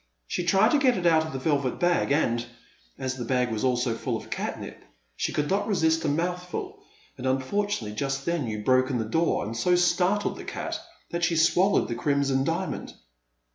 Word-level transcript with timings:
She 0.25 0.43
tried 0.45 0.71
to 0.71 0.79
get 0.79 0.97
it 0.97 1.05
out 1.05 1.27
of 1.27 1.31
the 1.31 1.37
velvet 1.37 1.79
bag, 1.79 2.11
and, 2.11 2.43
as 2.97 3.17
the 3.17 3.23
bag 3.23 3.51
was 3.51 3.63
also 3.63 3.93
full 3.93 4.17
of 4.17 4.31
catnip, 4.31 4.83
she 5.15 5.31
could 5.31 5.47
not 5.47 5.67
resist 5.67 6.03
a 6.03 6.07
mouthful, 6.09 6.79
and 7.19 7.27
unfortunately 7.27 7.95
just 7.95 8.25
then 8.25 8.47
you 8.47 8.63
broke 8.63 8.89
in 8.89 8.97
the 8.97 9.05
door 9.05 9.45
and 9.45 9.55
so 9.55 9.75
startled 9.75 10.37
the 10.37 10.43
cat 10.43 10.79
that 11.11 11.23
she 11.23 11.35
swallowed 11.35 11.87
the 11.87 11.93
Crimson 11.93 12.43
Diamond." 12.43 12.95